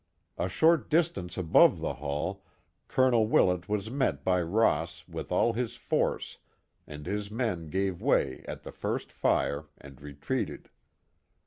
A 0.39 0.49
short 0.49 0.89
distance 0.89 1.37
above 1.37 1.77
the 1.77 1.93
Hall, 1.93 2.43
Colonel 2.87 3.27
Willett 3.27 3.69
was 3.69 3.91
met 3.91 4.23
by 4.23 4.41
Ross 4.41 5.07
with 5.07 5.31
all 5.31 5.53
his 5.53 5.75
force, 5.75 6.39
and 6.87 7.05
his 7.05 7.29
men 7.29 7.69
gave 7.69 8.01
way 8.01 8.43
at 8.47 8.63
the 8.63 8.71
first 8.71 9.11
fire 9.11 9.65
and 9.77 10.01
retreated. 10.01 10.71